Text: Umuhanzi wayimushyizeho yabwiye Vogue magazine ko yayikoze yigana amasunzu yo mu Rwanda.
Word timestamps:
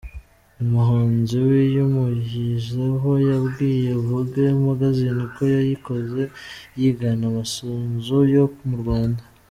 Umuhanzi 0.63 1.35
wayimushyizeho 1.47 3.09
yabwiye 3.29 3.91
Vogue 4.05 4.45
magazine 4.65 5.21
ko 5.33 5.41
yayikoze 5.55 6.23
yigana 6.79 7.23
amasunzu 7.31 8.15
yo 8.35 8.45
mu 8.69 8.75
Rwanda. 8.83 9.21